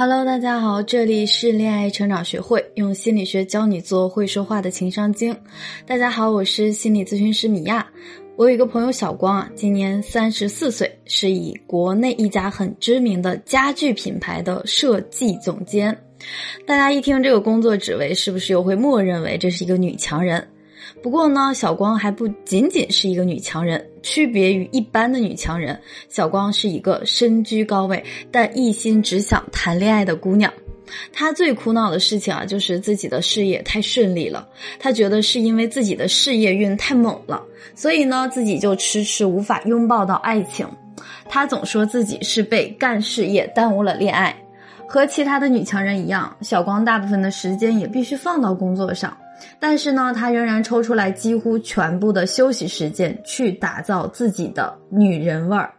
[0.00, 5.36] Hello，大家好，这里是恋爱成长学会，用心理学教你做会说话的情商精。
[5.84, 7.84] 大家好，我是心理咨询师米娅。
[8.36, 15.98] 我有一个朋友小光啊，今年三十四岁，是以国内一家很知名的家具品牌的设计总监。
[16.64, 20.46] 大家一听这个工作职位，是不是又会默认为这是一个女强人？
[21.02, 30.52] 不过呢，小光还不仅仅是一个女强人，区别于一般的女强人，小光是一个身居高位但一心只想谈恋爱的姑娘。
[31.12, 34.48] 她最苦恼的事情啊，就是自己的事业太顺利了。
[34.78, 37.42] 她觉得是因为自己的事业运太猛了，
[37.74, 40.66] 所以呢，自己就迟迟无法拥抱到爱情。
[41.28, 44.34] 她总说自己是被干事业耽误了恋爱。
[44.88, 49.14] 和其他的女强人一样，小光大部分的时间也必须放到工作上。
[49.58, 55.72] 但是呢，他仍然抽出来几乎全部的休息时间去打造自己的女人味儿。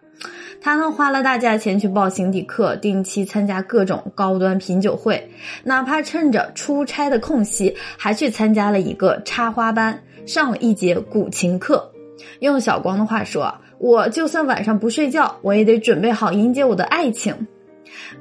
[0.61, 5.31] 他呢花了大价钱去报形体课，定期参加各种高端品酒会，
[5.63, 11.89] 哪怕趁着出差的空隙，还去参加了一个插花班，上了一节古琴课。
[12.39, 17.47] 用小光的话说，我就算晚上不睡觉，我也得准备好迎接我的爱情。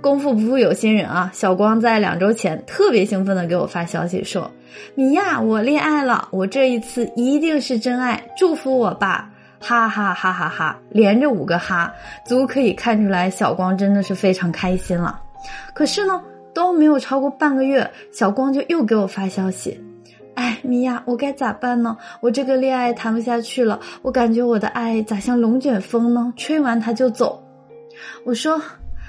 [0.01, 1.31] 功夫不负有心人啊！
[1.35, 4.51] 小光在两周前特别兴奋的给我发消息说
[4.95, 11.93] ：“米娅，我恋爱了，我这一次一定是真爱，祝福我吧！”哈哈哈哈哈，连着五个哈，
[12.25, 15.21] 足可以看出来小光真的是非常开心了。
[15.75, 16.23] 可是呢，
[16.55, 19.81] 都没有超过半个月，小光就又给我发消息
[20.37, 21.97] ：“哎，米娅，我该咋办呢？
[22.21, 26.33] 我这个恋爱谈不下去了，我感觉我的爱咋像龙卷风呢？
[26.37, 27.43] 吹完它就走。”
[28.25, 28.61] 我说。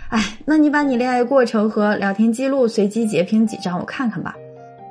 [0.09, 4.35] 哎，那你把你恋爱过程和聊天记录随机截屏几张，我看看吧。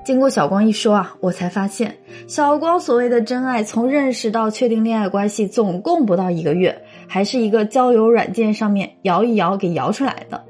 [0.04, 1.94] 经过小光一说啊，我才发现
[2.28, 10.42] 小光所谓的真爱，从认识到确定恋爱关系，总共不到一个月，还是一个交友软件上面摇一摇给摇出来的。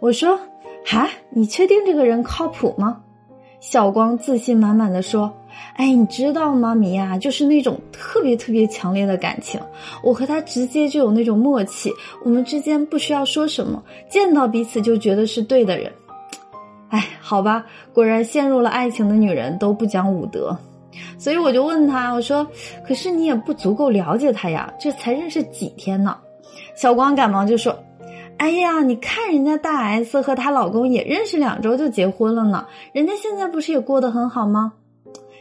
[0.00, 0.38] 我说，
[0.84, 3.00] 哈，你确定这个人靠谱吗？
[3.58, 5.34] 小光自信满满的说。
[5.76, 9.60] 哎，你知道吗，米娅，就是那种特别特别强烈的感情，
[10.02, 11.90] 我和他直接就有那种默契，
[12.24, 15.92] 我们之间不需要说什么，见到彼此就觉得是对的人。
[16.90, 20.56] 哎，好吧，果然陷入了爱情的女人都不讲武德，
[21.18, 22.46] 所以我就问他，我说，
[22.86, 26.16] 可是你也不足够了解他呀，这才认识几天呢？
[26.76, 27.76] 小光赶忙就说，
[28.36, 34.72] 哎呀，你看人家大 S 和她老公也认识两周就结婚了呢，人家现在不是也过得很好吗？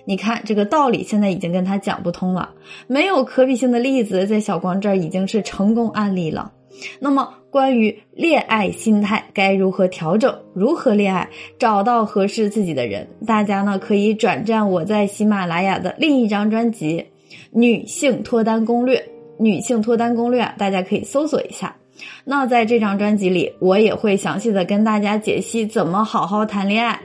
[0.06, 2.50] 你看这个道理，现在已经跟他讲不通了。
[2.88, 6.52] 没有可比性的例子，在小光这儿已经是成功案例了。
[7.00, 17.00] 那么，关于恋爱心态该如何调整，如何恋爱，找到合适自己的人，大家呢可以转战我在喜马拉雅的另一张专辑
[17.52, 18.98] 《女性脱单攻略》。
[19.40, 21.76] 女性脱单攻略，大家可以搜索一下。
[22.24, 27.00] 那在这张专辑里，我也会详细的跟大家解析怎么好好谈恋爱，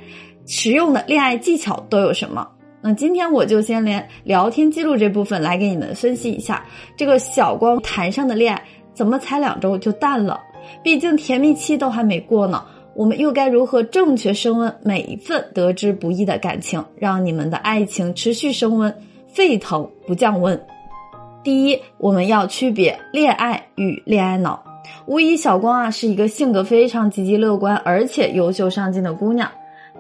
[0.47, 2.47] 实用的恋爱技巧都有什么。
[2.81, 6.65] 那今天我就先连聊天记录这部分来给你们分析一下，
[6.97, 8.63] 这个小光谈上的恋爱
[8.95, 10.41] 怎么才两周就淡了？
[10.83, 12.65] 毕竟甜蜜期都还没过呢。
[12.95, 18.93] 我们又该如何正确升温每一份得之不易的感情，让你们的爱情持续升温，
[19.29, 20.61] 沸腾不降温？
[21.45, 24.63] 第一，我们要区别恋爱与恋爱脑。
[25.07, 29.49] 无疑，小光啊是一个性格非常积极乐观，而且优秀上进的姑娘。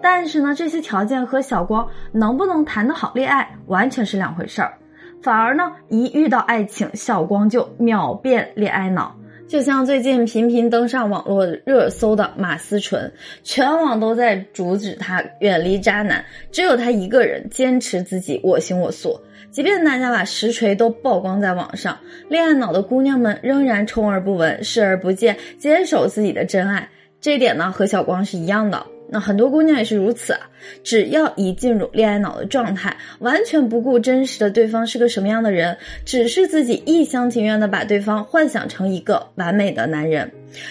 [0.00, 4.74] 但是呢，这些条件和小光能不能谈得好恋爱完全是两回事儿。
[5.22, 9.14] 反而呢，一遇到爱情，小光就秒变恋爱脑。
[9.48, 13.10] 就像最近频频登上网络热搜的马思纯，
[13.42, 16.22] 全网都在阻止他远离渣男，
[16.52, 19.18] 只有他一个人坚持自己我行我素。
[19.50, 21.98] 即便大家把实锤都曝光在网上，
[22.28, 26.86] 恋爱脑的姑娘们仍然充耳不闻、视而不见，坚守自己的真爱。
[27.18, 28.86] 这点呢，和小光是一样的。
[29.10, 30.40] 那很多姑娘也是如此啊，
[30.84, 40.30] 只要一进入恋爱脑的状态，完全不顾真实的对方是个什么样的人，只是自己一厢情愿的把对方幻想成一个完美的男人，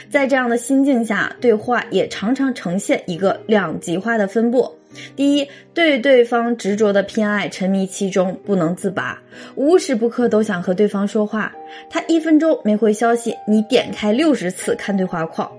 [0.09, 4.71] 在这样的心境下，对话也常常呈现一个两极化的分布。
[5.15, 9.21] 第一，对对方执着的偏爱，沉迷其中不能自拔，
[9.55, 11.53] 无时不刻都想和对方说话，
[11.89, 15.51] 他一分钟没回消息，你点开六十次看对话框。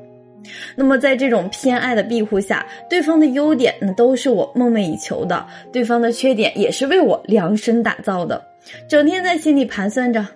[0.77, 8.43] 那么，在这种偏爱的庇护下，对方的优点那都是我梦寐以求的，对方的缺点也是为我量身打造的。
[8.89, 10.27] 整天在心里盘算着，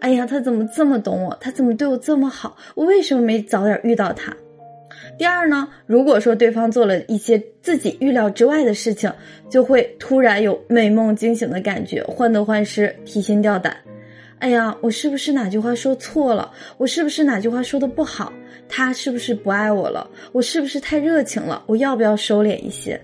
[0.00, 1.36] 哎呀，他怎么这么懂我？
[1.40, 2.56] 他怎么对我这么好？
[2.74, 4.34] 我为什么没早点遇到他？
[5.18, 9.12] 第二呢，如果说对方做了一些自己预料之外的事情，
[9.50, 13.76] 就会突然有美梦惊醒的感觉，患得患失，提心吊胆。
[14.42, 16.50] 哎呀，我是不是哪句话说错了？
[16.76, 18.32] 我是不是哪句话说的不好？
[18.68, 20.10] 他是不是不爱我了？
[20.32, 21.62] 我是不是太热情了？
[21.64, 23.00] 我要不要收敛一些？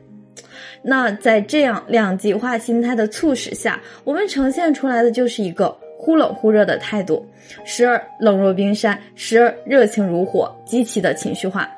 [0.82, 7.24] 那在这样两极化心态的促使下，我们呈现出来的就是一个忽冷忽热的态度，
[7.64, 11.70] 时而冷若冰山，时而热情如火，极其的情绪化。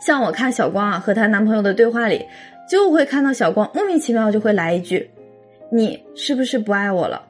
[0.00, 2.24] 像我看小光啊和她男朋友的对话里，
[2.70, 5.10] 就会看到小光莫名其妙就会来一句
[5.72, 7.20] ：“你是不是不爱我了？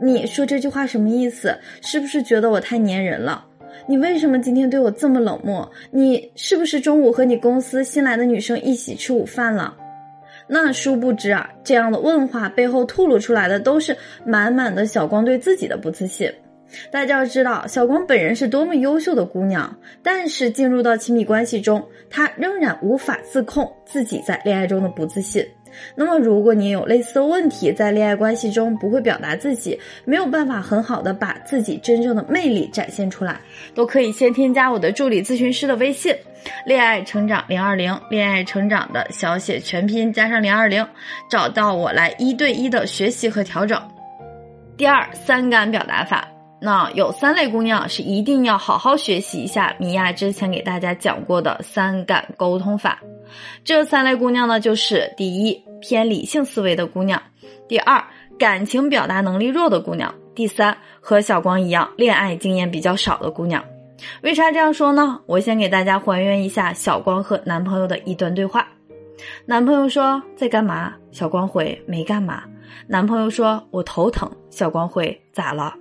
[0.00, 1.56] 你说这句话什么意思？
[1.80, 3.44] 是不是觉得我太粘人了？
[3.86, 5.70] 你为什么今天对我这么冷漠？
[5.90, 9.76] 你是不是中午和你公司新来的女生一起吃午饭了？”
[10.46, 13.96] 那殊不知啊，这样的问话背后吐露出来的都是
[14.26, 16.30] 满满的小光对自己的不自信。
[16.90, 25.46] 大家要知道，小光本人是多么优秀的姑娘，但是进入到亲密关系中，她仍然无法自控自己在恋爱中的不自信。
[25.94, 33.40] 那么，如果你有类似的问题，在恋爱关系中不会表达自己，没有办法很好的把自己真正的魅力展现出来，
[33.74, 36.14] 都可以先添加我的助理咨询师的微信
[36.66, 40.86] “恋爱成长零二零”，恋爱成长的小写全拼加上零二零，
[41.30, 43.80] 找到我来一对一的学习和调整。
[44.76, 46.33] 第二，三感表达法。
[46.64, 52.98] 那有三类姑娘是一定要好好学习一下米娅之前给大家讲过的三感沟通法。
[53.62, 57.22] 这三类姑娘呢，就是第一偏理性思维的姑娘，
[57.68, 58.02] 第二
[58.38, 63.62] 感情表达能力弱的姑娘，第三和小光一样恋爱经验比较少的姑娘。
[64.22, 65.20] 为啥这样说呢？
[65.26, 68.66] 我先给大家还原一下小光和男朋友的一段对话。
[69.44, 70.94] 男朋友说在干嘛？
[71.12, 72.42] 小光回没干嘛。
[72.86, 74.30] 男朋友说我头疼。
[74.48, 75.74] 小光回咋了？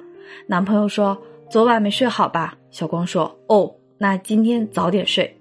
[0.48, 1.18] 男朋友说
[1.50, 5.40] ：“昨晚没睡好吧？”小光说：“哦，那今天早点睡。”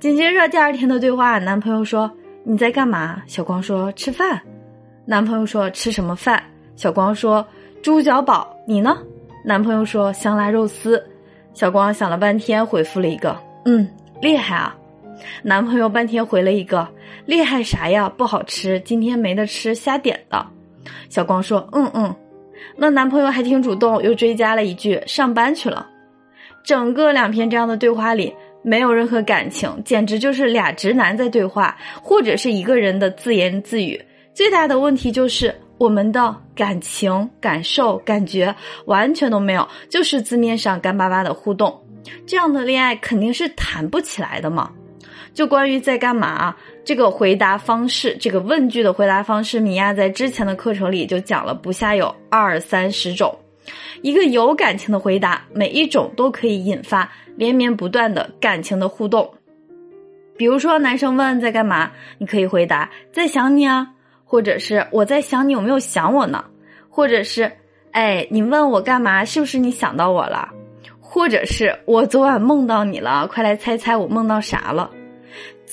[0.00, 2.10] 紧接着第二天的对话，男朋友说
[2.44, 4.40] ：“你在干嘛？”小光说：“吃饭。”
[5.06, 6.42] 男朋友说：“吃什么饭？”
[6.76, 7.46] 小光说
[7.82, 8.98] ：“猪脚煲。”你呢？
[9.44, 11.02] 男朋友说：“香辣肉丝。”
[11.54, 13.88] 小光想了半天，回复了一个：“嗯，
[14.20, 14.76] 厉害啊。”
[15.42, 16.86] 男朋友半天回了一个
[17.24, 18.08] ：“厉害啥呀？
[18.08, 20.44] 不好吃，今天没得吃，瞎点的。”
[21.08, 22.14] 小光说：“嗯嗯。”
[22.76, 25.88] 那男朋友还挺主动，又追加了一句“上班去了”。
[26.64, 34.00] 整个两篇这样的对话里，没有任何感情，简直就是俩直男在对话，或者是一个人的自言自语。
[34.32, 38.54] 最大的问题就是我们的感情、感受、感觉
[38.86, 41.78] 完全都没有，就是字面上干巴巴的互动。
[42.26, 44.70] 这样的恋爱肯定是谈不起来的嘛。
[45.34, 46.54] 就关于在干嘛
[46.84, 53.34] 这个回答方式，这个问句的回答方式，米娅在之前的课程里就讲了不下有二三十种。
[54.02, 59.32] 一个有感情的回答，每一种都可以引发连绵不断的感情的互动。
[60.36, 63.88] 比如说，男生问在干嘛，你可以回答在想你啊，
[64.24, 66.44] 或者是我在想你有没有想我呢，
[66.90, 67.50] 或者是
[67.92, 70.50] 哎，你问我干嘛，是不是你想到我了，
[71.00, 74.90] 或者是我昨晚梦到你了，快来猜猜我梦到啥了。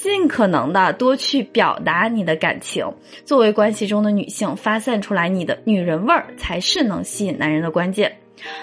[0.02, 2.92] 尽可能的多去表达你的感情，
[3.24, 8.12] 作为关系中的女性，发散出来你的女人味儿，才是能吸引男人的关键。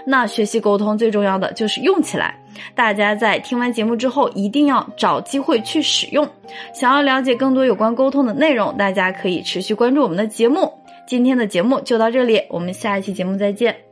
[0.04, 2.34] 那学习沟通最重要的就是用起来。
[2.74, 6.28] 大家在听完节目之后，一定要找机会去使用。
[6.74, 10.72] 想要了解更多有关沟通的内容，大家可以持续关注我们的节目。
[11.06, 13.87] 今天的节目就到这里，我们下一期节目再见。